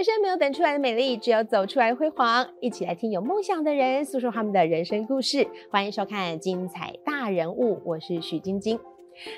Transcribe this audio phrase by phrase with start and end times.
[0.00, 2.48] 人生没有等出来的美丽，只有走出来的辉煌。
[2.58, 5.46] 一起来听有梦想的人诉说他们的人生故事。
[5.70, 8.80] 欢迎收看《精彩大人物》，我是许晶晶。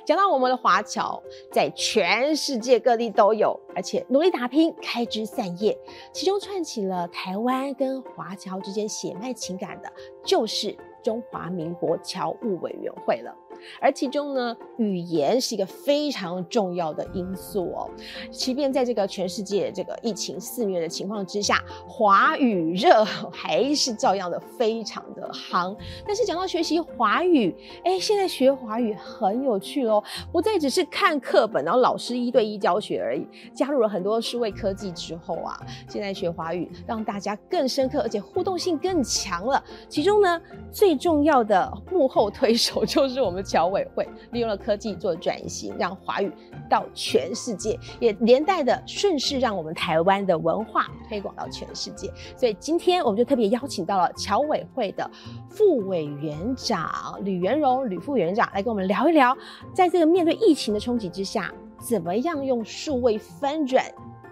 [0.06, 1.20] 讲到我们的华侨，
[1.50, 5.76] 在全世界各地都有，而且努力打拼，开枝散叶。
[6.12, 9.92] 其中串起了台湾跟华侨之间血脉情感的，
[10.24, 13.34] 就是中华民国侨务委员会了。
[13.80, 17.90] 而其中呢，语言是一个非常重要的因素哦。
[18.30, 25.76] 即便在这个全世界这个疫情肆虐的情况之下，华语热还是照样的非常的夯。
[26.06, 27.54] 但是讲到学习华语，
[27.84, 30.02] 哎，现在学华语很有趣哦，
[30.32, 33.26] 不再只是看课本，然后老师一对一教学而已。
[33.54, 35.56] 加入了很多数位科技之后啊，
[35.88, 39.62] 现在学华语让大家更深刻，而且互动性更强了。
[39.88, 43.42] 其中呢，最重要的幕后推手 就是我们。
[43.52, 46.32] 侨委会利用了科技做转型，让华语
[46.70, 52.10] 到全世界，也连带的顺势让我们台湾的文化推广到全世界。
[52.34, 55.10] 所以今天我们就特别邀请到了侨委会的
[55.50, 59.36] 副委员长吕元荣吕副委员长来跟我们聊一聊，
[59.74, 63.84] 在这个面对疫情的冲击之下，怎么样用数位翻转，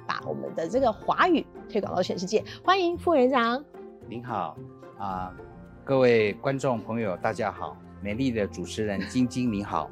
[0.06, 2.42] 把我们的这个华语推广到全世界。
[2.64, 3.62] 欢迎副委员长。
[4.08, 4.56] 您好
[4.98, 5.30] 啊，
[5.84, 7.76] 各位观众朋友，大家好。
[8.02, 9.90] 美丽的主持人 晶晶，你好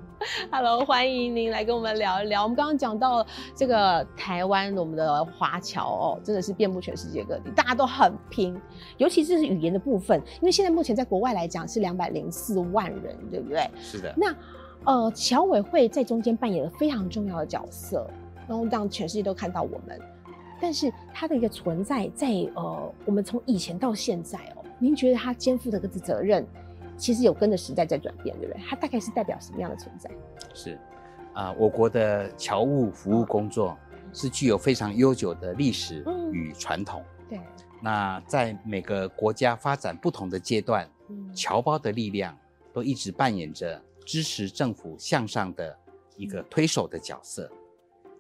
[0.50, 2.42] ，Hello，欢迎您来跟我们聊一聊。
[2.42, 8.58] 我们刚刚讲到这个台湾，我们的华侨哦，真的是遍布全世界各地，大家都很拼，
[8.96, 13.70] 尤其是语言的部分，因为现在目前在国外来讲是两百零四万人，对不对？
[13.78, 14.14] 是的。
[14.16, 14.34] 那
[14.84, 18.08] 呃，侨委会在中间扮演了非常重要的角色，
[18.48, 20.00] 然后让全世界都看到我们。
[20.60, 26.46] 但是它的一个存在，在呃，我们从以前到现在哦，您觉得它肩负的这个责任？
[26.98, 28.62] 其实有跟着时代在转变，对不对？
[28.68, 30.10] 它大概是代表什么样的存在？
[30.52, 30.78] 是，
[31.32, 33.78] 啊，我国的侨务服务工作
[34.12, 37.02] 是具有非常悠久的历史与传统。
[37.28, 37.40] 对。
[37.80, 40.90] 那在每个国家发展不同的阶段，
[41.32, 42.36] 侨胞的力量
[42.72, 45.78] 都一直扮演着支持政府向上的
[46.16, 47.48] 一个推手的角色。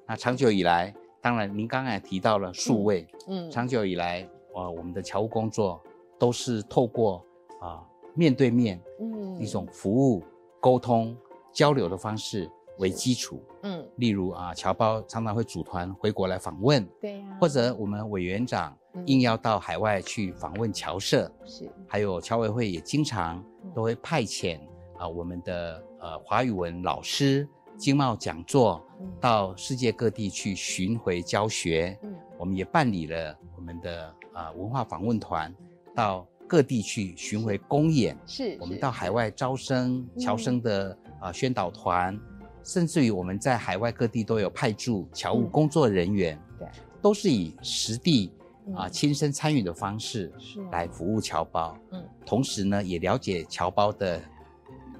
[0.06, 4.24] 那长久以来，当然您刚刚也提到了数位，嗯，长久以来，
[4.54, 5.82] 呃，我们的侨务工作
[6.16, 7.24] 都是透过
[7.60, 7.82] 啊。
[8.18, 10.24] 面对面，嗯，一种服务、
[10.60, 11.16] 沟通、
[11.52, 23.40] 交流的方式为基础，嗯，例如啊，侨胞常常会组团回国来访问，对呀，或者我们委员长应邀到海外去访问侨社，是，还有侨委会也经常
[23.72, 24.58] 都会派遣
[24.98, 28.84] 啊我们的呃华语文老师经贸讲座
[29.20, 35.54] 到世界各地去巡回教学，嗯，我们也办理了我们的啊文化访问团
[35.94, 36.26] 到。
[36.48, 42.18] 各地去巡回公演，是我们到海外招生、侨生的啊宣导团，
[42.64, 46.66] 甚至于我们在海外各地都有派驻侨务工作人员，对，
[47.02, 48.32] 都是以实地
[48.74, 50.32] 啊亲身参与的方式
[50.72, 54.20] 来服务侨胞，嗯，同时呢也了解侨胞的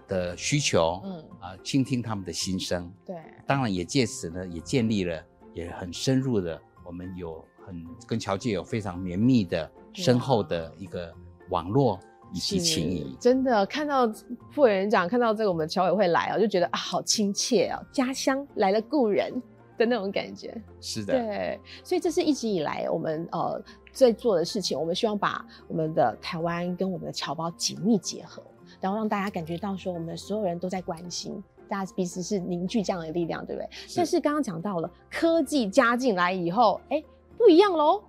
[0.06, 1.25] 的需求，嗯。
[1.41, 3.16] 啊倾听他们的心声，对，
[3.47, 11.14] 当然也借此呢也建立了也很深入的，我们有很跟侨界有非常绵密的深厚的一个。
[11.50, 11.98] 网络
[12.32, 14.06] 以及情谊，真的看到
[14.50, 19.32] 副委员长看到这个我们侨委会来啊，就觉得啊好亲切啊，家乡来了故人
[19.78, 20.54] 的那种感觉。
[20.81, 24.78] 是的，对，所以这是一直以来我们呃在做的事情。
[24.78, 28.42] 我们希望把我们的台湾跟我们的侨胞紧密结合，
[28.81, 33.69] 然后让大家感觉到说我们所有人都在关心，大家彼此是凝聚这样的力量，对不对？
[33.97, 37.03] 但是刚刚讲到了科技加进来以后，哎，
[37.38, 38.03] 不一样喽。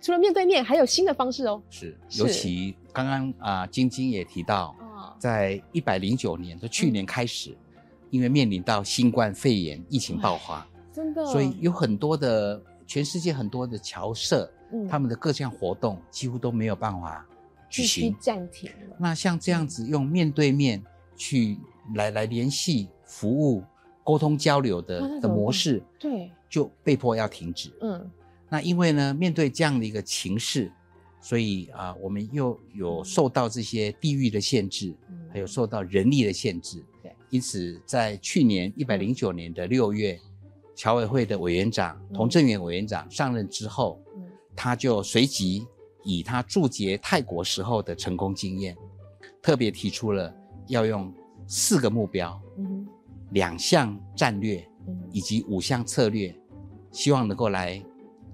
[0.00, 1.62] 除了面对面，还有新的方式哦。
[1.70, 4.76] 是，尤其刚刚啊，晶晶也提到，
[5.18, 7.56] 在一百零九年的去年开始，
[8.10, 14.50] 因为面临到新冠肺炎疫情爆发，真的，所以有很多的全世界很多的侨社，
[14.88, 17.26] 他们的各项活动几乎都没有办法
[17.68, 18.96] 举行，暂停了。
[18.98, 20.82] 那像这样子用面对面
[21.16, 21.58] 去
[21.94, 23.62] 来来联系、服务、
[24.04, 27.72] 沟通、交流的的模式，对，就被迫要停止。
[27.80, 28.10] 嗯。
[28.50, 30.70] 那因为呢，面对这样的一个情势，
[31.22, 34.92] 所以啊，我们又有受到这些地域的限制，
[35.32, 36.84] 还有受到人力的限制。
[37.00, 40.18] 对，因此在去年一百零九年的六月，
[40.74, 44.02] 侨委会的委员长童正元委员长上任之后，
[44.56, 45.64] 他就随即
[46.02, 48.76] 以他驻节泰国时候的成功经验，
[49.40, 50.34] 特别提出了
[50.66, 51.14] 要用
[51.46, 52.36] 四个目标，
[53.30, 54.68] 两项战略，
[55.12, 56.36] 以及五项策略，
[56.90, 57.80] 希望能够来。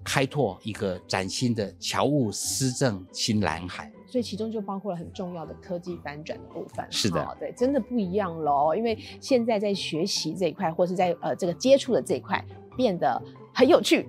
[0.09, 6.83] 开拓一个崭新的侨务施政新蓝海，所以其中就包括了很重要的科技翻转的部分。
[6.91, 8.75] 是的哦对，真的不一样喽。
[8.75, 12.43] 因为现在在学习这一块，或是在呃这个接触的这一块，
[12.75, 13.23] 变得
[13.53, 14.09] 很有趣，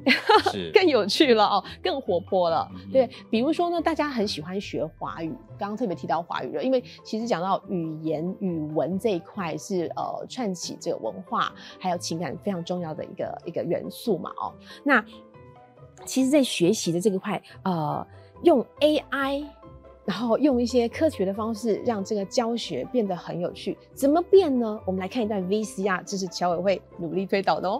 [0.53, 2.65] 是 更有趣了哦，更活泼了。
[2.73, 14.53] 嗯对，比如说呢，大家很喜欢学华语，刚刚特别提到华语了，因为其实讲到语言语文这一块是呃串起这个文化还有情感非常重要的一个一个元素嘛哦。
[14.85, 15.03] 那
[16.05, 18.05] 其实，在学习的这个块，呃，
[18.43, 19.45] 用 AI。
[20.05, 23.77] 然后用一些科学的方式，让这个教学变得很有趣。
[23.93, 24.79] 怎么变呢？
[24.83, 27.79] 我们来看一段 VCR，这是侨委会努力推导的哦。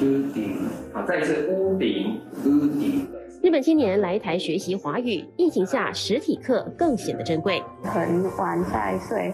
[0.00, 0.56] 屋顶，
[0.94, 3.06] 好，再一次屋顶，屋顶。
[3.42, 7.62] 日本青年来台学习华语，疫情下实体课更显得珍贵。
[7.82, 9.30] 很晚才睡，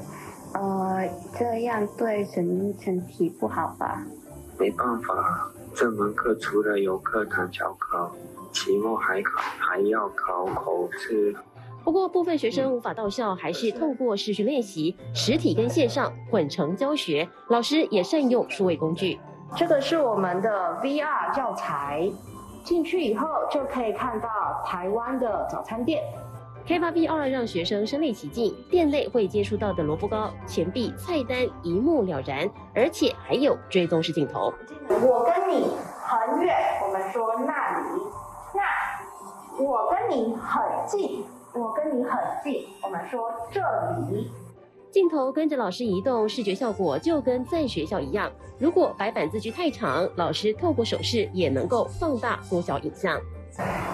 [0.54, 1.08] 呃，
[1.38, 4.04] 这样对身身体不好吧？
[4.58, 8.12] 没办法，这门课除了有课堂小考，
[8.52, 11.34] 期末还考还要考口试。
[11.82, 17.28] 不过，部分学生无法到校，还是透过视讯练习，实体跟线上混成教学。
[17.48, 19.18] 老师也善用数位工具。
[19.56, 22.08] 这个是我们的 VR 教材，
[22.62, 24.28] 进去以后就可以看到
[24.64, 26.02] 台湾的早餐店。
[26.64, 34.52] 开发 VR 让学生身临其境，店内会接触到的萝卜糕、钱币、菜单一目了然，而且还有追踪式镜头。
[34.88, 35.66] 我跟你
[35.98, 36.56] 很远，
[36.86, 38.00] 我们说那里；
[38.54, 43.60] 那我跟你很近，我跟你很近，我们说这
[44.08, 44.30] 里。
[44.92, 48.30] 镜头跟着老师移动，视觉效果就跟在学校一样。
[48.58, 53.20] 如果白板字距太长，老师透过手势也能够放大缩小影像。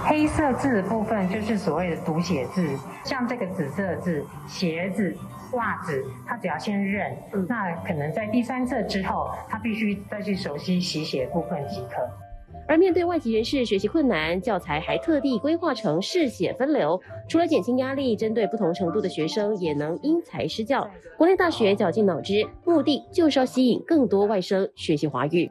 [0.08, 2.66] 黑色字的部分就是所谓的读写字，
[3.05, 5.14] 像这个紫色字鞋子、
[5.52, 7.14] 袜子，他只要先认，
[7.46, 11.96] 那可能在第三册之后，他必须再去熟悉习写部分即可。
[12.66, 20.88] 而面对外籍人士学习困难，教材还特地规划成试写分流，除了减轻压力，针对不同程度的学生也能因材施教。
[21.19, 25.50] 国内大学绞尽脑汁，目的就是要吸引更多外生学习华语。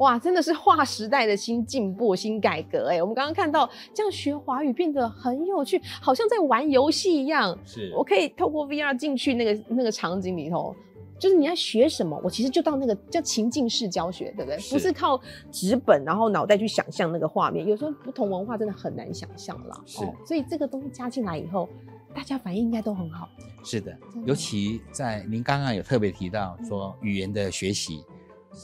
[0.00, 3.02] 哇，真的是划时代的新进步、新改革哎！
[3.02, 7.56] 我们刚刚看到这样学华语变得很有趣，好像在玩游戏一样。
[7.64, 10.74] 是我可以透过 VR 进去那个那个场景里头，
[11.18, 14.58] 就是你要学什么，我其实就到那个叫情境式教学，对不对？
[14.58, 15.20] 是不是靠
[15.52, 19.76] 纸本然后脑袋去想象那个画面，有时候不同文化真的很难想象啦。
[19.76, 21.68] 哦是所以这个东西加进来以后，
[22.14, 23.28] 大家反应应该都很好。
[23.62, 28.02] 是的，的尤其在您刚刚有特别提到说语言的学习，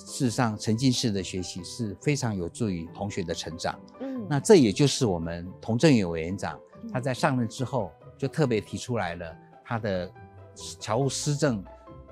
[0.04, 3.81] 事实上沉浸式的学习是非常有助于同学的成长。
[4.00, 10.10] 嗯，那这也就是我们童振宇委员长嗯他在上任之后就特别提出来了他的
[10.78, 11.64] 侨务施政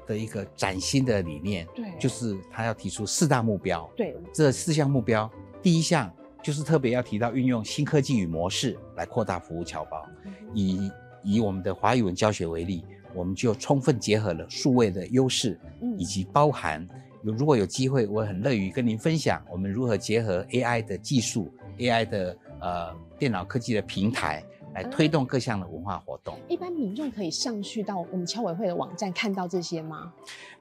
[0.06, 3.90] 的一个崭新的理念，对就是他要提出四大目标。
[3.96, 5.31] 对，这四项目标，
[5.62, 10.04] 第一项就是特别要提到运用新科技与模式来扩大服务侨胞。
[10.52, 10.90] 以
[11.22, 12.84] 以我们的华语文教学为例，
[13.14, 16.88] 我们就充分结合了数位的优势，嗯以及包含有
[17.32, 24.44] 如果有机会，我很乐于跟您分享我们如何结合 AI 的技术、AI 的呃电脑科技的平台，
[24.75, 26.37] 来推动各项的文化活动。
[26.49, 30.12] 一般民众可以上去到我们侨委会的网站看到这些吗？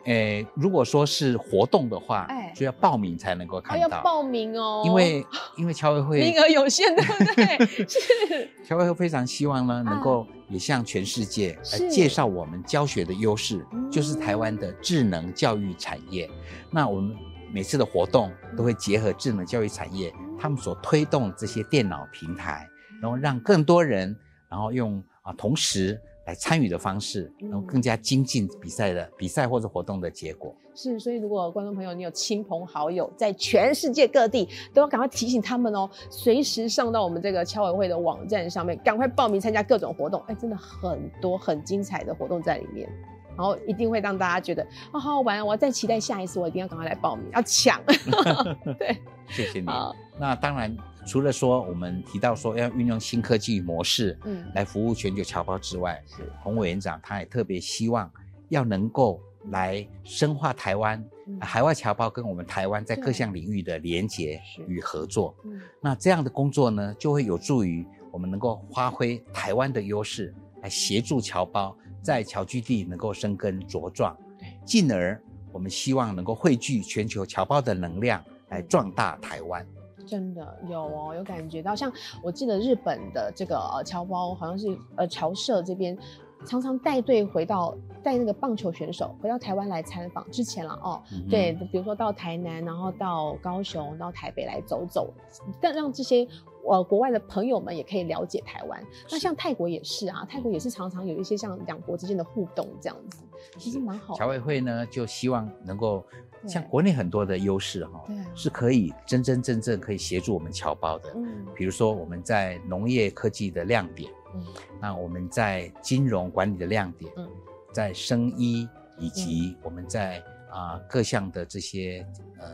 [0.05, 5.25] 诶，如果说是活动的话，哎就要报名才能够哦，看到，要报名哦，因为
[5.57, 7.65] 因为侨委会名额有限，对不对？
[7.87, 16.29] 是，侨委会非常希望呢，能啊够也向全世界来介绍我们教学的优势，嗯就是台湾的智能教育产业。
[16.69, 17.15] 那我们
[17.51, 22.67] 每次的活动都会结合智能教育产业，他们所推动这些电脑平台，
[23.03, 24.15] 然后让更多人，
[24.47, 30.55] 然后用啊同时来参与的方式，嗯然后更加精进比赛的比赛或者活动的结果。
[30.73, 40.23] 是，所以如果观众朋友你有亲朋好友在全世界各地，都要赶快提醒他们哦，随时上到我们这个侨委会的网站上面，赶快报名参加各种活动。
[40.27, 42.89] 哎，真的很多很精彩的活动在里面，
[43.35, 47.81] 然后一定会让大家觉得啊、好好玩，我要再期待下一次，我一定要赶快来报名，要抢。
[48.79, 49.93] 对，谢谢你好。
[50.17, 54.45] 那当然，除了说我们提到说要运用新科技模式，嗯。
[54.55, 56.31] 来服务全球侨胞之外，是。
[56.41, 58.09] 洪委员长他也特别希望
[58.49, 61.39] 要能够来深化台湾、嗯。
[61.41, 64.63] 海外侨胞跟我们台湾在各项领域的连结是。
[64.67, 65.35] 与合作。
[65.43, 65.61] 嗯。
[65.81, 79.65] 那这样的工作呢，就会有助于我们能够发挥台湾的优势，来协助侨胞在侨居地能够生根茁壮对，进而我们希望能够汇聚全球侨胞的能量，来壮大台湾。
[80.05, 81.75] 真的有哦，有感觉到。
[81.75, 81.91] 像
[82.21, 85.97] 我记得日本的这个呃侨胞，好像是呃侨社这边
[86.45, 90.29] 常常带队回到带那个棒球选手回到台湾来参访。
[90.29, 95.13] 之前了哦，嗯对，比如说到台南，然后到高雄，到台北来走走，
[95.61, 96.27] 但让这些
[96.67, 98.83] 呃国外的朋友们也可以了解台湾。
[99.09, 103.23] 那像泰国也是啊，泰国也是常常有一些像两国之间的互动这样子，
[103.57, 104.19] 其实蛮好的。
[104.19, 111.13] 侨委会呢，就希望能够对像国内很多的优势哈对啊，是可以真真正正可以协助我们侨胞的。
[111.15, 111.45] 嗯。
[111.55, 114.45] 比如说我们在农业科技的亮点，嗯。
[114.81, 117.29] 那我们在金融管理的亮点，嗯。
[117.71, 122.05] 在生医以及我们在啊、各项的这些
[122.37, 122.47] 呃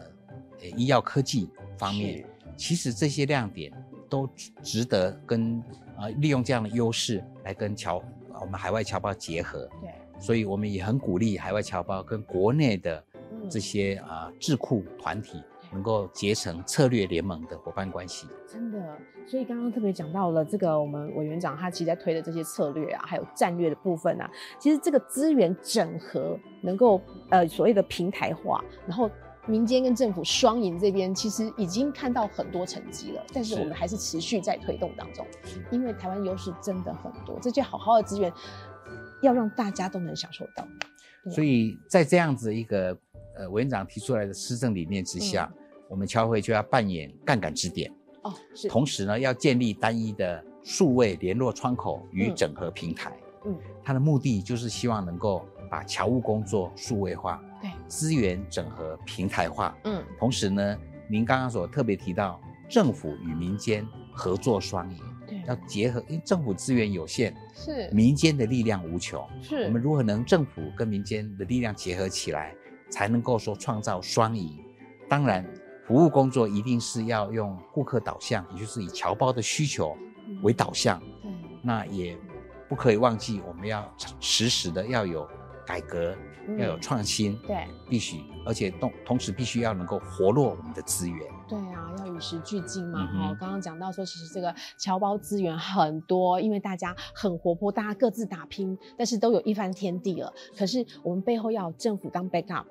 [0.62, 3.74] 呃医药科技方面，其实这些亮点
[4.08, 5.62] 都值值得跟
[5.98, 8.02] 啊、利用这样的优势来跟侨
[8.40, 9.70] 我们海外侨胞结合。
[9.82, 13.09] 对，所以我们也很鼓励海外侨胞跟国内的嗯
[13.50, 15.42] 这些啊、智库团体
[15.72, 18.28] 能够结成策略联盟的伙伴关系。
[18.48, 29.10] 真的，所以刚刚特别讲到了这个，我们委员长他其实在推的这些策略啊，还有战略的部分啊，其实这个资源整合能够呃所谓的平台化，然后
[29.46, 35.26] 民间跟政府双赢这边其实已经看到很多成绩了，但是是我们还是持续在推动当中，
[35.72, 38.32] 因为台湾优势真的很多，这些好好的资源
[39.22, 40.68] 要让大家都能享受到。
[41.30, 42.98] 所以在这样子一个
[43.40, 45.66] 呃委员长提出来的施政理念之下，嗯。
[45.90, 47.92] 我们侨会就要扮演杠杆支点，
[48.22, 52.36] 哦，是，同时呢要建立单一的数位联络窗口与嗯。
[52.36, 53.12] 整合平台。
[53.46, 59.76] 嗯，它的目的就是希望能够把侨务工作数位化，对，资源整合平台化。
[59.86, 60.78] 嗯，同时呢，
[61.10, 67.90] 您刚刚所特别提到政府与民间合作双赢，对，要结合，因为政府资源有限，是。
[67.92, 69.26] 民间的力量无穷。
[69.42, 72.54] 是，我们如何能政府跟民间的力量结合起来，
[72.90, 74.58] 才能够说创造双赢？
[75.08, 75.46] 当然，
[75.88, 79.98] 服务工作一定是要用顾客导向，也就是以侨胞的需求
[80.44, 81.00] 为导向。
[81.22, 81.32] 对，
[81.64, 82.18] 那也
[82.68, 85.28] 不可以忘记，我们要实时的要有
[85.66, 86.16] 改革，
[86.60, 87.68] 要有嗯创新，对。
[87.90, 91.20] 必须，而且同同时必须要能够活络我们的资源。
[91.48, 93.04] 对啊，要与时俱进嘛。
[93.08, 100.32] 哈、嗯哼刚刚讲到说，其实这个侨胞资源很多，因为大家很活泼，大家各自打拼，但是都有一番天地了。
[100.56, 102.66] 可是我们背后要有政府当 backup。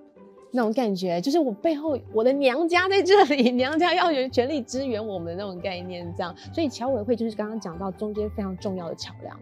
[0.51, 6.35] 那种感觉就是我背后我的娘家在这里， 娘家要有全力支援我们的那种概念，这样。
[6.55, 9.39] 所以侨委会就是刚刚讲到中间非常重要的桥梁，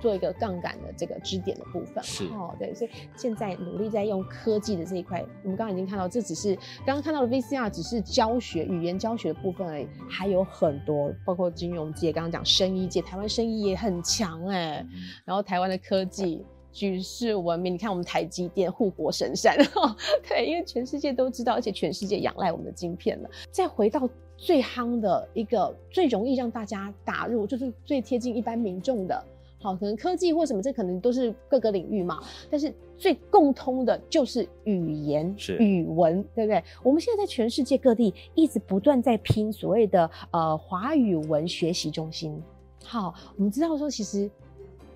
[0.00, 2.02] 做一个杠杆的这个支点的部分。
[2.04, 6.54] 是哦，对，所以现在努力在用科技的这一块，我们刚刚已经看到，这只是
[6.86, 14.86] 刚刚看到的 VCR 只是教学语言教学的部分而已，还有很多，包括金融界，刚刚讲生意界，台湾生意也很强哎、
[15.24, 16.44] 然后台湾的科技。
[16.74, 19.56] 举世闻名，你看我们台积电护国神山，
[20.28, 23.30] 对，因为全世界都知道，而且全世界仰赖我们的晶片了。
[23.52, 29.24] 再回到最夯的一个最容易让大家打入，就是最贴近一般民众的，
[29.60, 32.20] 好，可能科技或什么，这可能都是各个领域嘛。
[32.50, 36.60] 但是最共通的就是语言、是语文，对不对？
[36.82, 42.42] 我们现在在全世界各地一直不断在拼所谓的呃华语文学习中心。
[42.84, 44.28] 好，我们知道说其实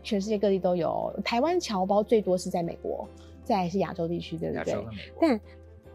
[0.09, 3.07] 全世界各地都有，台湾侨胞最多是在美国，
[3.45, 4.75] 再来是亚洲地区，对不对
[5.21, 5.39] 但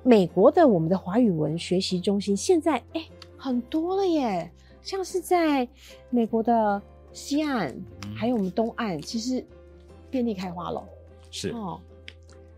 [0.04, 3.04] 美国的我们的华语文学习中心现在哎、
[3.36, 4.52] 很多了耶，
[4.84, 5.68] 像是在
[6.12, 6.80] 美国的
[7.12, 7.70] 西岸，
[8.06, 9.44] 嗯还有我们东岸，其实
[10.12, 10.88] 遍地开花了
[11.32, 11.82] 是哦。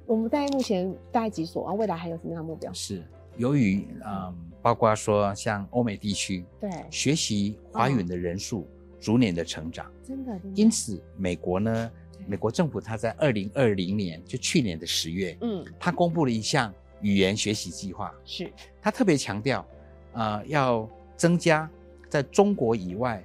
[0.06, 1.74] 我们大概目前大概几所啊？
[1.74, 2.74] 未来还有什么样的目标？
[2.74, 3.02] 是，
[3.38, 8.68] 由于嗯，包括说像欧美地区对，学习华语的人数
[9.06, 10.60] 逐年的成长，真的，真的。
[10.60, 11.92] 因此美国呢，
[12.26, 15.64] 美国政府它在二零二零年，就去年的十月，嗯。
[15.80, 18.52] 它公布了一项语言学习计划，是。
[18.82, 19.64] 它特别强调，
[20.14, 21.70] 呃，要增加
[22.10, 23.24] 在中国以外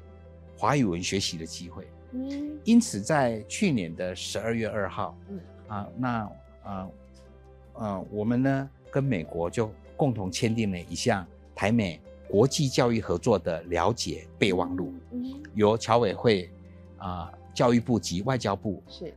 [0.54, 1.88] 华语文学习的机会。
[2.12, 2.60] 嗯。
[2.62, 5.40] 因此，在去年的十二月二号，嗯。
[5.66, 6.32] 啊，那
[6.64, 6.90] 呃
[7.72, 11.98] 呃，我们呢跟美国就共同签订了一项台美
[12.30, 15.34] 国际教育合作的了解备忘录，嗯。
[15.54, 16.48] 由侨委会
[16.98, 19.12] 啊、教育部及外交部是。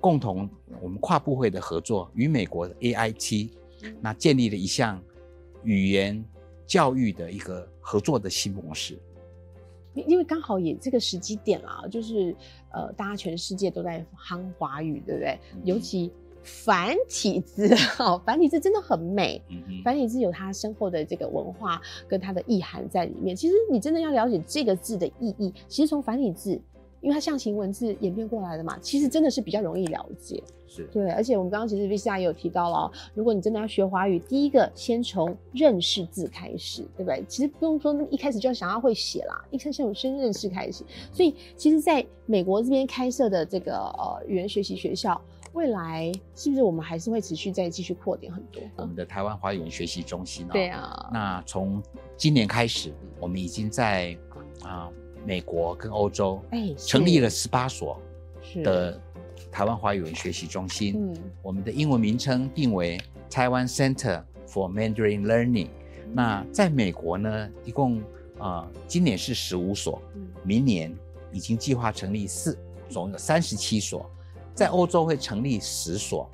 [0.00, 0.48] 共同
[0.80, 3.50] 我们跨部会的合作，与美国的 AIT
[3.82, 3.96] 嗯。
[4.00, 5.02] 那建立了一项
[5.62, 6.24] 语言
[6.66, 8.98] 教育的一个合作的新模式。
[9.94, 12.36] 因因为刚好也这个时机点啦，就是
[12.72, 15.38] 呃，大家全世界都在夯华语，对不对？
[15.54, 15.60] 嗯。
[15.64, 16.12] 尤其
[16.42, 17.68] 繁体字，
[17.98, 19.42] 哦，繁体字真的很美。
[19.50, 23.36] 嗯，繁体字有它深厚的这个文化跟它的意涵在里面。
[23.36, 26.52] 其实你真的要了解这个字的意义，其实从繁体字，
[27.00, 30.42] 因为它象形文字演变过来的嘛，其实真的是比较容易了解。
[30.70, 37.24] 是对，而且我们刚刚其实 VCR 也有提到了哦，如果你真的要学华语，第一个先从认识字开始，对不对？
[37.26, 40.84] 其实不用说一开始就要想要会写啦，一开始从先认识开始。
[41.10, 45.18] 所以其实在美国这边开设的这个呃语言学习学校，
[45.52, 48.62] 未来是不是我们还是会持续再继续扩点很多？
[48.76, 50.50] 我们的台湾华语文学习中心哦。
[50.52, 51.82] 对啊，那从
[52.16, 54.16] 今年开始，我们已经在
[54.62, 54.88] 啊
[55.24, 58.00] 美国跟欧洲，哎，成立了十八所
[58.42, 59.00] 是的
[59.50, 60.94] 台湾华语文学习中心。
[60.96, 63.00] 嗯我们的英文名称定为
[63.30, 65.68] Taiwan Center for Mandarin Learning。
[66.12, 67.98] 那在美国呢，一共
[68.38, 70.94] 啊、呃今年是十五所，嗯明年
[71.32, 74.08] 已经计划成立四，总有三十七所。
[74.58, 76.28] 在欧洲会成立十所，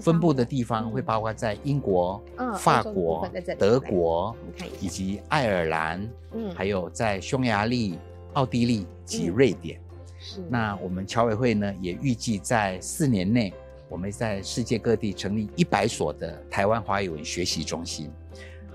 [0.00, 3.28] 分布的地方会包括在英国、嗯法国
[3.58, 4.36] 德国
[4.80, 7.98] 以及爱尔兰，嗯还有在匈牙利、
[8.34, 9.80] 奥地利及嗯瑞典。
[10.20, 10.40] 是。
[10.48, 13.52] 那我们侨委会呢，也预计在四年内，
[13.88, 18.08] 我们在世界各地成立一百所的台湾华语文学习中心。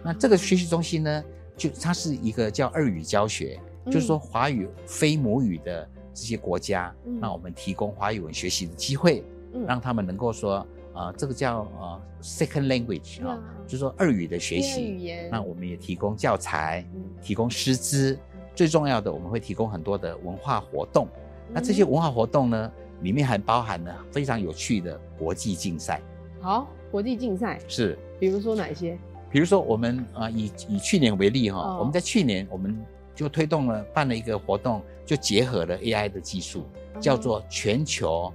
[0.03, 1.23] 那这个学习中心呢，
[1.55, 3.93] 就它是一个叫二语教学，嗯。
[3.93, 5.89] 就是说华语非母语的
[6.19, 7.19] 这些国家，嗯。
[7.19, 9.23] 那我们提供华语文学习的机会，
[9.53, 9.65] 嗯。
[9.65, 14.81] 让他们能够说，呃，这个叫呃 second language 啊、就是说二语的学习。
[14.81, 17.03] 语言，那我们也提供教材，嗯。
[17.21, 18.17] 提供师资，
[18.53, 21.07] 最重要的我们会提供很多的文化活动。
[21.51, 22.71] 那这些嗯文化活动呢，
[23.01, 26.01] 里面还包含了非常有趣的国际竞赛，
[26.41, 28.97] 好国际竞赛，是，比如说哪些？
[29.31, 31.77] 比如说我们啊、呃以以去年为例哈、哦。
[31.79, 32.75] 我们在去年我们
[33.13, 36.67] 就推动了办了一个活动，就结合了 AI 的技术，
[36.99, 38.31] 叫做全球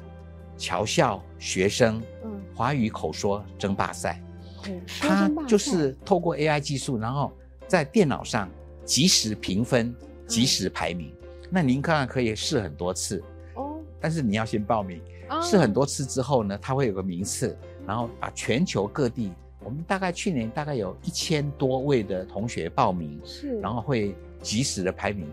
[0.58, 4.20] 侨校学生嗯，华语口说争霸赛。
[5.00, 7.32] 它就是透过 AI 技术，然后
[7.68, 8.50] 在电脑上
[8.84, 11.14] 及时评分、嗯及时排名。
[11.48, 13.22] 那您看看可以试很多次，
[13.54, 15.00] 哦，但是你要先报名。
[15.28, 25.30] 啊试很多次之后呢，它会有个名次，然后把全球各地，我们大概去年大概有一千多位的同学报名，是，然后会及时的排名。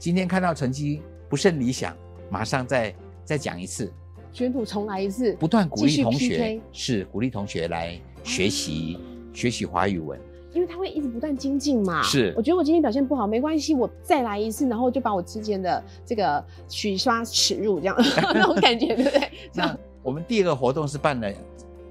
[0.00, 1.94] 今天看到成绩不甚理想，
[2.30, 2.92] 马上再
[3.22, 3.92] 再讲一次，
[4.32, 8.98] 卷土重来一次，不断鼓励同学是鼓励同学来学习、
[9.34, 10.18] 学习华语文。
[10.54, 12.02] 因为他会一直不断精进嘛。
[12.02, 17.94] 是我觉得我今天表现不好没关系，我再来一次，然后就把我之前的这个取刷耻辱这样
[18.34, 19.20] 那种感觉，对不对？
[19.20, 19.28] 这
[19.60, 21.30] 那样我们第二个活动是办了，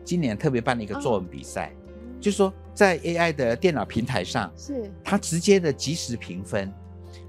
[0.04, 6.74] 今年特别办了一个作文比赛，嗯就是说在 AI 的电脑平台上，是它直接的即时评分，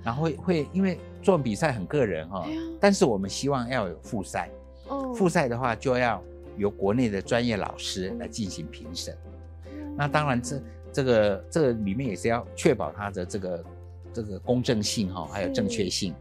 [0.02, 2.46] 然后会会因为做比赛很个人哈、
[2.80, 4.50] 但是我们希望要有复赛，
[4.88, 6.22] 哦复赛的话就要
[6.56, 9.16] 由国内的专业老师嗯来进行评审。
[9.96, 13.64] 那当然这这个这个里面也是要确保它的这个
[14.12, 16.14] 这个公正性哈、还有正确性。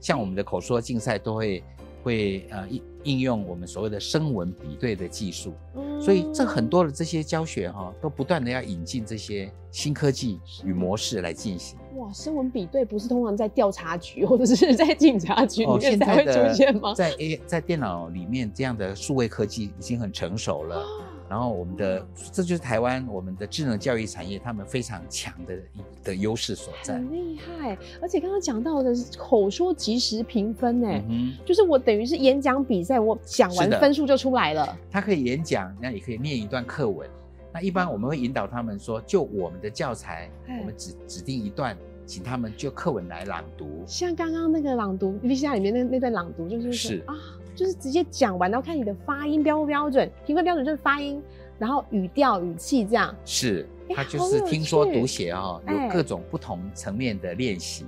[0.00, 1.62] 像我们的口说竞赛都会
[2.04, 11.78] 会呃应应用我们所谓的声纹比对的技术，嗯所以这很多的这些教学哈、都不断的要引进这些新科技与模式来进行。
[11.96, 16.92] 哇，声纹比对不是通常在调查局 或者是在警察局里哦，面才会出现吗？
[16.94, 20.84] 在 A 在电脑里面这样的数位科技已经很成熟了。
[21.28, 25.56] 然后我们的这就是台湾我们的智能教育产业，他们非常强的
[26.04, 26.94] 的优势所在。
[26.94, 34.78] 很厉害，而且刚刚讲到的是口说即时评分哎、嗯，就是我等于是演讲比赛，我讲完的分数就出来了。
[34.90, 37.08] 他可以演讲，那也可以念一段课文。
[37.52, 43.82] 那一般我们会引导他们说，就我们的教材，哎我们指指定一段，请他们就课文来朗读。
[43.86, 47.14] 像刚刚那个朗读 V C R 里面那那段朗读，就是说是啊，
[47.54, 51.22] 就是直接讲完，然后看你的发音标不标准，评分标准就是发音，
[51.58, 53.14] 然后语调、语气这样。
[53.24, 57.86] 是，哎他就是听说读写哦，哎有各种不同层面的练习。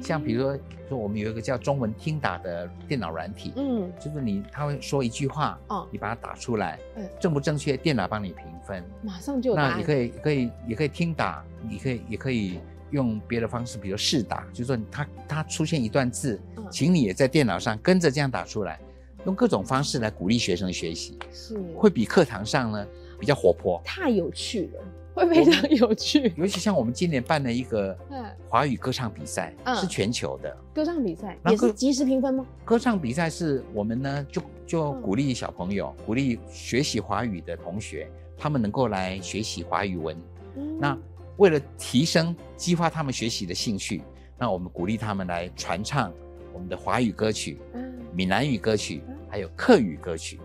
[0.00, 8.84] 像比如说，说我们有一个叫中文听打的电脑软体，嗯，就是你他会说一句话，哦你把它打出来，嗯正不正确，电脑帮你评分。
[9.02, 9.54] 马上就。
[9.54, 12.58] 那你可以，可以，也可以听打，你可以，也可以
[12.94, 18.80] 用别的方式，比如试打，就是说他他出现一段字，嗯请你也在电脑上跟着这样打出来，
[19.26, 22.86] 用各种方式来鼓励学生学习，是会比课堂上呢
[23.18, 23.82] 比较活泼。
[23.84, 26.32] 太有趣了，会非常有趣。
[26.36, 32.46] 尤其像我们今年办了一个嗯华语歌唱比赛，嗯是全球的歌唱比赛也是即时评分吗？
[32.64, 40.16] 歌唱比赛，是我们呢就就嗯鼓励小朋友，鼓励学习华语的同学，他们能够来学习华语文。
[40.56, 40.96] 嗯那
[41.36, 44.00] 为了提升、激发他们学习的兴趣，
[44.38, 46.10] 那我们鼓励他们来传唱
[46.50, 50.40] 我们的华语歌曲、嗯闽南语歌曲嗯，还有客语歌曲。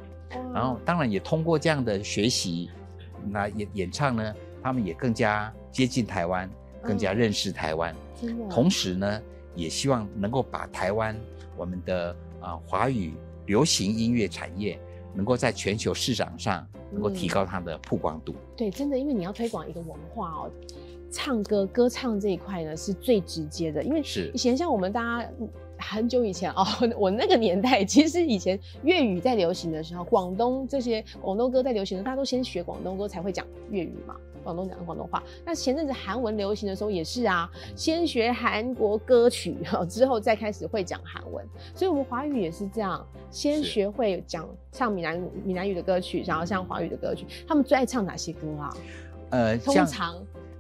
[0.53, 2.69] 然后，当然也通过这样的学习，
[3.29, 6.49] 那演演唱呢，他们也更加接近台湾，
[6.83, 7.95] 更加嗯认识台湾。
[8.49, 9.21] 同时呢，
[9.55, 11.15] 也希望能够把台湾
[11.55, 13.13] 我们的啊、华语
[13.45, 14.77] 流行音乐产业，
[15.13, 18.35] 能够在全球市场上能够提嗯高它的曝光度。
[18.57, 20.51] 对，真的，因为你要推广一个文化哦，
[21.11, 26.65] 唱歌歌唱这一块呢是最直接的，因为是以前像我们大家嗯很久以前哦，
[26.97, 35.23] 我那个年代其实以前粤语在流行的时候，广东这些广东歌在流行的时候，大家都先学广东歌才会讲粤语嘛，广东讲广东话。
[35.45, 39.55] 那前阵子韩文流行的时候也是啊，先学韩国歌曲
[39.87, 47.25] 之后再开始会讲韩文，所以我们华语也是这样，先是学会讲唱闽南闽南语的歌曲，然后像华语的歌曲。
[47.47, 48.77] 他们最爱唱哪些歌啊？
[49.29, 50.15] 呃，通常，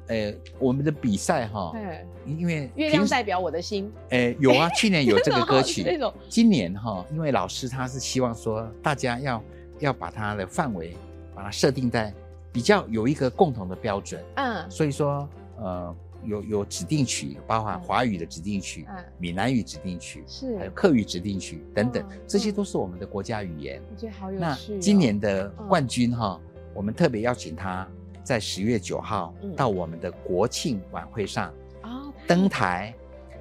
[0.09, 5.85] 呃我们的比赛哈，哎，因为月亮代表我的心，呃，有啊，去年有这个歌曲。
[6.27, 9.43] 今年哈，因为老师他是希望说大家要
[9.79, 10.97] 要把它的范围
[11.33, 12.11] 把它设定在
[12.51, 15.95] 比较有一个共同的标准，嗯所以说呃
[16.25, 23.79] 有有指定曲，包含华语的指定曲、嗯，闽南语指定曲，是还有客语指定曲等等嗯，这些都是我们的国家语言。
[23.91, 24.79] 我觉得好有那趣哦。
[24.81, 26.41] 今年的冠军哈，
[26.73, 27.87] 我们特别邀请他
[28.29, 29.55] 在十月九号嗯。
[29.55, 32.93] 到我们的国庆晚会上哦，登台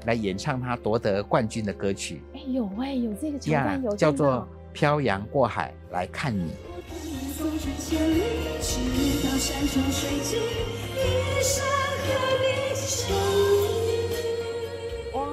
[0.07, 4.37] 来演唱他夺得冠军的歌曲哎有哎有这个桥呀段有，叫做
[4.73, 6.45] 《漂洋过海来看你》。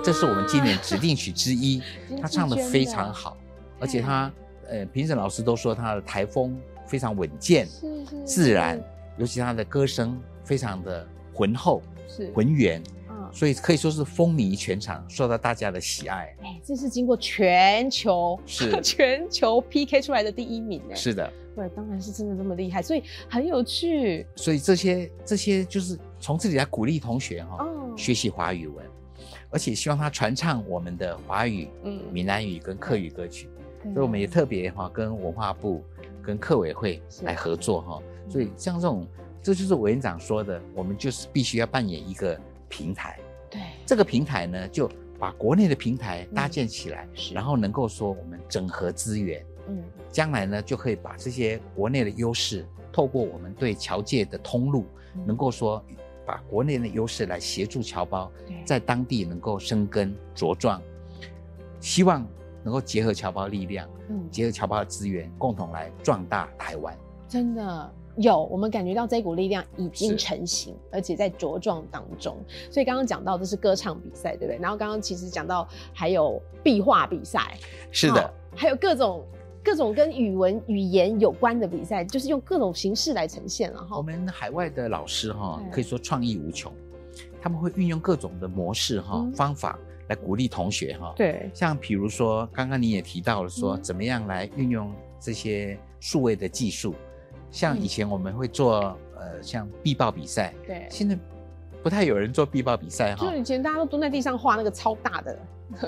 [0.04, 1.82] 这是我们今年指定曲之一，
[2.22, 3.38] 他唱的非常好，
[3.80, 4.30] 而且他
[4.68, 8.24] 呃评审老师都说他的台风非常稳健、是是。
[8.26, 8.84] 自然，
[9.18, 12.32] 尤其他的歌声非常的浑厚、是。
[12.34, 16.36] 浑圆，嗯，所以可以说是风靡全场，受到大家的喜爱。
[16.44, 18.70] 哎，这是经过全球是。
[18.84, 24.26] 全球 PK 出来的第一名哎，是的，对，当然是真的这么厉害，所以很有趣。
[24.36, 28.86] 所以这些这些就是从这里来鼓励同学哈、哦，学习华语文，
[29.50, 32.00] 而且希望他传唱我们的华语、嗯。
[32.12, 33.50] 闽南语跟客语歌曲。
[33.82, 33.94] 对。
[33.94, 35.84] 所以我们也特别哈跟文化部、
[36.22, 38.02] 跟客委会来合作哈。
[38.26, 38.32] 嗯。
[38.32, 39.08] 所以像这种，
[39.42, 43.20] 这就是委员长说的，我们就是必须要扮演一个平台。
[43.50, 43.62] 对。
[43.86, 49.84] 这个平台呢，就把国内的平台搭嗯建起来，是然后能够说我们整合资源，嗯。
[50.12, 54.86] 将来呢就可以把这些国内的优势，透过我们对侨界的通路，
[55.16, 55.26] 嗯。
[55.26, 55.84] 能够说
[56.26, 58.32] 把国内的优势来协助侨胞
[58.66, 60.82] 在当地能够生根茁壮，
[61.80, 62.26] 希望
[62.64, 64.28] 能够结合侨胞力量，嗯。
[64.32, 66.98] 结合侨胞的资源，共同来壮大台湾。
[67.28, 72.38] 真的有，我们感觉到这股力量已经成型，而且在茁壮当中。
[72.72, 74.58] 所以刚刚讲到的是歌唱比赛，对不对？
[74.62, 77.58] 然后刚刚其实讲到还有壁画比赛，
[77.92, 78.22] 是的。
[78.22, 79.26] 哦，还有各种
[79.64, 83.98] 各种跟语文语言有关的比赛，就是用各种形式来呈现了哈。
[83.98, 86.72] 我们海外的老师哈、可以说创意无穷，
[87.42, 89.32] 他们会运用各种的模式哈、嗯。
[89.34, 93.84] 方法来鼓励同学哈、对，像比如说，刚刚你也提到了说，嗯。
[93.84, 96.94] 怎么样来运用这些数位的技术，
[97.56, 97.82] 像嗯。
[97.82, 100.86] 以前我们会做呃像壁报比赛，对。
[100.90, 101.18] 现在
[101.82, 103.26] 不太有人做壁报比赛哈。
[103.26, 105.40] 就，以前大家都蹲在地上画那个超大的，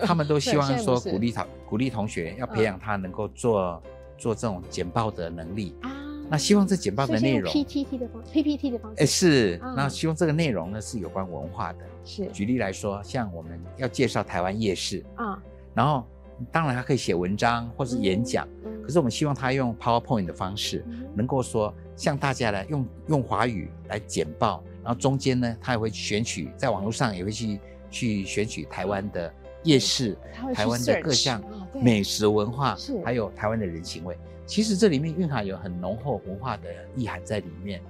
[0.04, 3.82] 他们都希 望说鼓励他鼓励同学要培养他能够做
[4.18, 5.76] 做这种简报的能力。
[5.82, 5.92] 啊。
[6.30, 11.80] 那希望这简报的内容，PPT 的方 PPT 的方式，哎是，嗯那希望这个内容呢是有关文化的。
[12.04, 12.26] 是。
[12.28, 15.42] 举例来说，像我们要介绍台湾夜市，啊，
[15.74, 16.06] 然后
[16.52, 27.60] 当然他可以写文章或是演讲，嗯可是我们希望他用 PowerPoint 的方式，嗯能够说向大家来用用华语来简报，然后中间呢，他也会选取在网络上也会去
[27.92, 30.18] 去选取台湾的夜市
[30.54, 34.18] 台湾的各项美食文化，还有台湾的人情味。
[34.46, 37.82] 其实这里面蕴含有很浓厚文化的意涵在里面。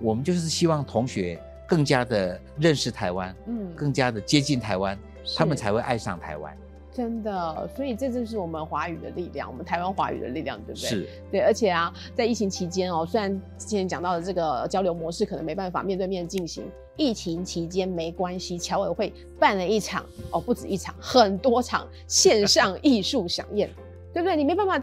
[0.00, 4.98] 我们就是希望同学更加的认识台湾，嗯更加的接近台湾，
[5.36, 6.56] 他们才会爱上台湾。
[6.92, 10.88] 真的，所以这就是我们华语的力量，我们台湾华语的力量，对不对？
[10.88, 16.64] 是，对，而且啊，在疫情期间哦，虽然之前讲到的这个交流模式可能没办法面对面进行，
[16.96, 23.70] 疫情期间没关系，侨委会办了一场哦，不止一场，很多场线上艺术飨宴，
[24.12, 24.36] 对不对？
[24.36, 24.82] 你没办法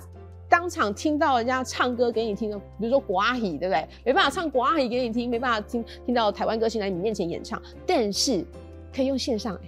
[0.50, 3.86] 当场听到人家唱歌给你听的，比如说国阿姨，对不对？
[4.06, 8.46] 没办法唱国阿姨给你听，没办法听听到台湾歌星来你面前演唱，但是
[8.96, 9.62] 可以用线上、哎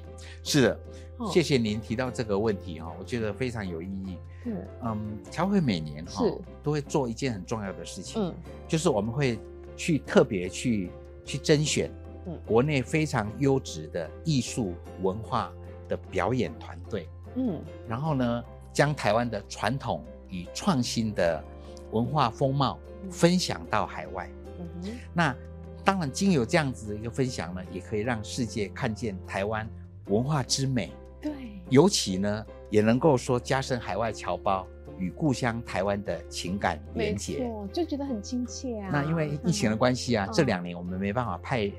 [0.43, 0.79] 是的，
[1.19, 1.29] 哦。
[1.31, 4.17] 谢谢您提到这个问题哈，我觉得非常有意义。
[4.45, 6.23] 嗯嗯，侨会每年哈
[6.63, 8.33] 都会做一件很重要的事情，嗯。
[8.67, 9.37] 就是我们会
[9.75, 10.89] 去特别去
[11.25, 11.91] 去甄选
[12.25, 12.39] 嗯。
[12.45, 15.51] 国内非常优质的艺术文化
[15.87, 17.61] 的表演团队，嗯。
[17.87, 21.43] 然后呢，将台湾的传统与创新的
[21.91, 23.11] 文化风貌嗯。
[23.11, 24.29] 分享到海外。
[24.59, 24.89] 嗯哼。
[25.13, 25.35] 那
[25.83, 29.67] 当然，经由这样子的一个分享呢，也可以让世界看见台湾
[30.05, 31.31] 文化之美，对，
[31.69, 34.65] 尤其呢，也能够说加深海外侨胞
[34.97, 37.39] 与故乡台湾的情感没连结。
[37.39, 38.89] 错，就觉得很亲切啊。
[38.91, 41.71] 那因为疫情的关系啊，嗯这两年我们没办法派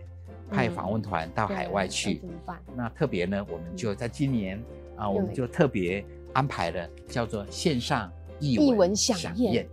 [0.50, 2.62] 派嗯访问团到海外去那怎么办。
[2.76, 4.62] 那特别呢，我们就在今年
[4.96, 9.68] 啊，我有们就特别安排了叫做线上译译文文响宴宴。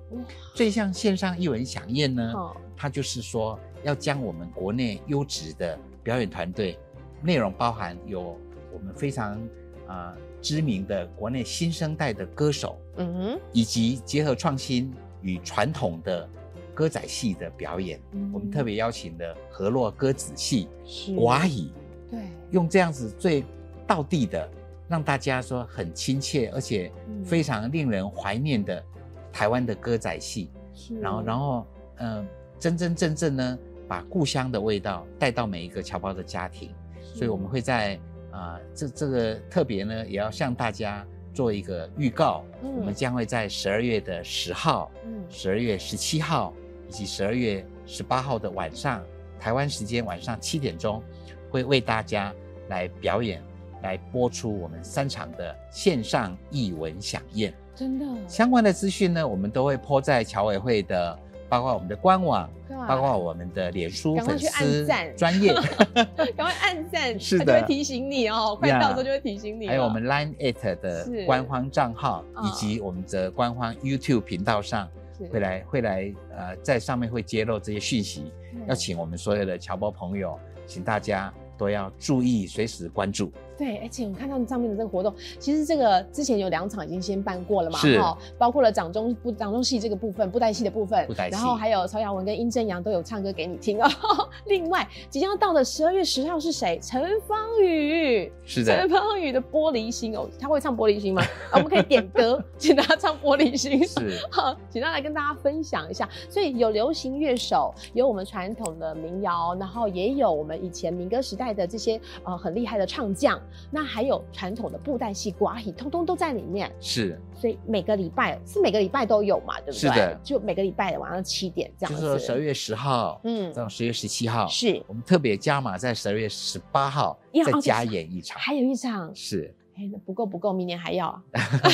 [0.55, 6.77] 这项线上译文响宴呢，哦它就是说要将我们国内优质的表演团队，
[7.21, 8.39] 内容包含有
[8.77, 9.41] 我们非常
[9.87, 16.29] 啊、知名的国内新生代的歌手，嗯哼，以及结合创新与传统的
[16.75, 18.29] 歌仔戏的表演，嗯。
[18.33, 21.15] 我们特别邀请了河洛歌子戏、是。
[21.15, 21.71] 寡语，
[22.11, 22.19] 对，
[22.51, 23.43] 用这样子最
[23.87, 24.47] 道地的，
[24.87, 27.23] 让大家说很亲切，而且嗯。
[27.23, 28.83] 非常令人怀念的
[29.31, 30.51] 台湾的歌仔戏。
[30.75, 30.99] 是。
[30.99, 32.27] 然后，然后，嗯、
[32.59, 36.71] 真真正正呢，把故乡的味道带到每一个侨胞的家庭。
[37.01, 37.97] 所以我们会在
[38.37, 42.43] 啊、这这个特别呢，也要向大家做一个预告。
[42.61, 46.53] 嗯我们将会在十二月的十号、嗯十二月十七号
[46.87, 49.03] 以及十二月十八号的晚上，
[49.39, 51.01] 台湾时间晚上七点钟，
[51.49, 52.33] 会为大家
[52.69, 53.41] 来表演，
[53.81, 57.53] 来播出我们三场的线上艺文响宴。
[57.75, 61.19] 真的，相关的资讯呢，我们都会抛在侨委会的，
[61.49, 62.49] 包括我们的官网，
[62.87, 65.15] 包括我们的脸书粉丝赞。
[65.15, 65.53] 专业，
[66.35, 67.45] 赶快按赞， 是的。
[67.45, 69.67] 就会提醒你哦，快到的时候就会提醒你。
[69.67, 72.45] 还有我们 Line at 的官方账号，嗯。
[72.45, 74.89] 以及我们的官方 YouTube 频道上，
[75.31, 83.31] 会来会来呃，在上面会揭露这些讯息，嗯要请我们所有的侨胞朋友，请大家都要注意，随时关注。
[83.57, 93.89] 对，而且我看到上面的这个活动，其实这个之前有两场已经先办过了嘛，是哈，包括了掌中布掌中戏这个部分，布袋戏的部分布袋，戏然后还有曹雅文跟殷正阳都有唱歌给你听哦。
[94.45, 96.79] 另外，即将要到的十二月十号是谁？
[96.81, 101.21] 陈芳宇，是的陈芳宇的《玻璃心》哦，他会唱《玻璃心》吗？
[101.51, 103.81] 啊我们可以点歌， 请他唱《玻璃心》。
[103.87, 106.07] 是好，请他来跟大家分享一下。
[106.29, 113.39] 所以有流行乐手，有我们传统的民谣，然后也有我们以前民歌时代的这些呃很厉害的唱将，
[113.71, 116.71] 那还有传统的布袋戏、寡戏，通通都在里面。
[116.79, 119.79] 是，所以每个礼拜是每个礼拜都有嘛，对不对？
[119.79, 122.01] 是的就每个礼拜的晚上七点这样子。
[122.01, 131.23] 就是说十二月十号，嗯到十月十七号，是我们特别加码在十二月十八号再加演一场，还有一场，是哎，不够不够，明年还要啊。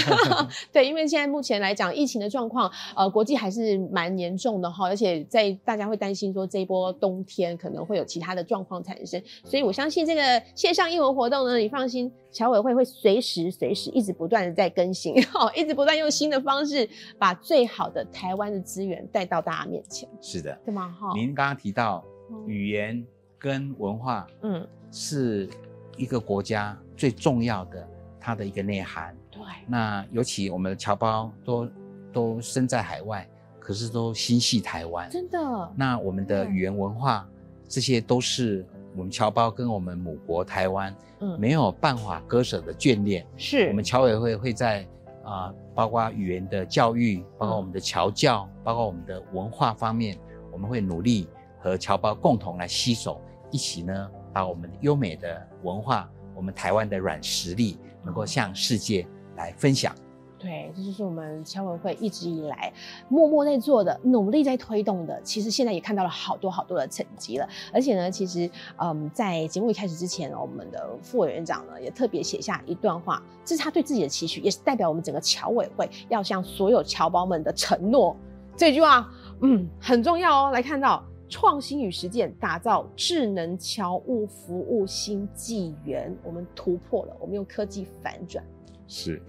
[0.73, 16.87] 对，因为现在目前来讲，疫情的状况，呃，国际还是蛮严重的哈，而且在大家会担心说这一波冬天可能会有其他的状况产生，所以我相信这个线上英文活动呢，你放心，侨委会会随时随时一直不断的在更新， 哈，一直不断用新的方式
[17.17, 20.53] 把最好的台湾的资源带到大家面前，是的。
[20.65, 20.93] 对吗？
[20.99, 23.01] 哈，您刚刚提到嗯语言
[23.39, 25.49] 跟文化嗯，是
[25.95, 27.87] 一个国家最重要的
[28.23, 29.13] 它的一个内涵。
[29.29, 31.69] 对，那尤其我们的侨胞都
[32.13, 33.27] 都身在海外，
[33.59, 35.09] 可是都心系台湾。
[35.09, 37.27] 真的，那我们的语言文化，
[37.67, 43.25] 这些都是我们侨胞跟我们母国台湾嗯，没有办法割舍的眷恋。
[43.35, 44.87] 是我们侨委会会在
[45.25, 50.17] 啊、包括语言的教育，包括我们的侨教，包括我们的文化方面，
[50.51, 59.95] 我们会努力和侨胞共同来携手，一起呢，把我们优美的文化，我们台湾的软实力，能够向世界来分享。
[60.39, 62.73] 对，这就是我们侨委会一直以来
[63.07, 65.21] 默默在做的、努力在推动的。
[65.21, 67.47] 其实现在也看到了好多好多的成绩了。
[67.73, 78.13] 而且呢，其实嗯，在节目一开始之前，我们的副委员长呢也特别写下一段话，这是他对自己的期许，也是代表我们整个侨委会要向所有侨胞们的承诺。
[78.57, 79.09] 这句话，
[79.43, 80.51] 嗯，很重要哦。
[80.51, 81.01] 来看到。
[81.33, 86.15] 创新与实践，打造智能侨务服务新纪元。
[86.23, 88.45] 我们突破了，我们用科技反转。
[88.87, 89.19] 是。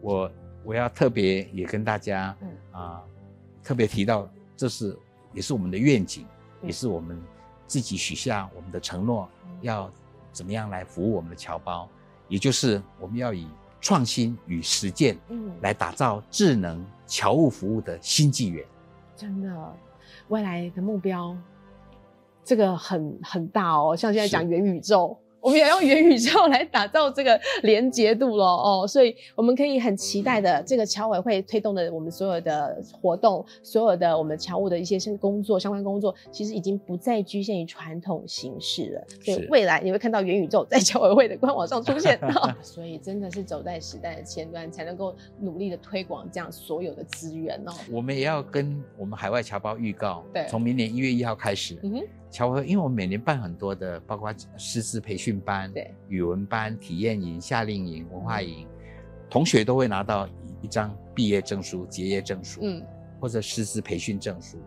[0.00, 0.30] 我
[0.62, 2.48] 我要特别也跟大家嗯。
[2.70, 3.02] 啊、
[3.64, 4.96] 特别提到，这是
[5.32, 6.24] 也是我们的愿景，
[6.62, 6.68] 嗯。
[6.68, 7.20] 也是我们
[7.66, 9.58] 自己许下我们的承诺，嗯。
[9.60, 9.90] 要
[10.30, 11.88] 怎么样来服务我们的侨胞，
[12.28, 13.48] 也就是我们要以
[13.80, 15.50] 创新与实践嗯。
[15.62, 18.64] 来打造智能侨务服务的新纪元。
[19.16, 19.76] 真的，
[20.28, 21.36] 未来的目标，
[22.44, 23.96] 这个很很大哦。
[23.96, 28.86] 像现在讲元宇宙，我们也用元宇宙来打造这个连结度了哦。
[28.88, 39.04] 所以我们可以很期待的，这个侨委会推动的我们所有的活动，所有的我们侨务的一些工作相关工作，其实已经不再局限于传统形式了。
[39.22, 42.18] 所以未来你会看到元宇宙在侨委会的官网上出现。
[42.22, 47.72] 哦 所以真的是走在时代的前端，才能够努力的推广这样所有的资源哦。
[47.92, 52.02] 我们也要跟我们海外侨胞预告对，从明年一月一号开始，嗯哼，
[52.34, 55.94] 侨委会，因为我们每年办很多的，包括师资培训班、对。
[56.08, 58.66] 语文班、体验营、夏令营、文化营，
[59.30, 62.84] 同学都会拿到一一张毕业证书、结业证书，嗯，
[63.20, 64.58] 或者师资培训证书。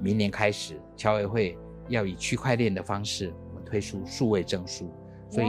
[0.00, 4.90] 明年开始，侨委会要以区块链的方式，我们推出数位证书，
[5.28, 5.46] 所以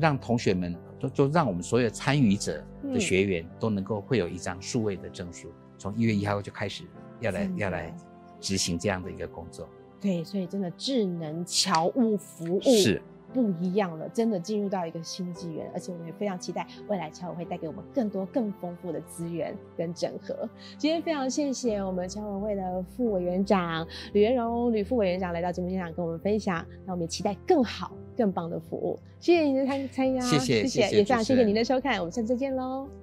[0.00, 6.82] 让同学们就就让我们所有参与者嗯的学员都能够会有一张数位的证书，从一月一号就开始
[7.20, 7.94] 要来要来
[8.40, 9.68] 执行这样的一个工作。
[10.02, 13.00] 对，所以真的智能侨务服务是
[13.32, 20.36] 不一样了，真的进入到一个新纪元，而且我们也非常期待未来侨委会带给我们更多更丰富的资源跟整合。
[20.76, 28.98] 今天非常谢谢我们侨委会的副委员长吕元荣吕副委员长来到节目现场跟我们分享，那我们也期待更好更棒的服务。
[29.18, 33.01] 谢谢您的参参加，谢谢谢谢谢也非常谢谢您的收看，我们下次再见喽。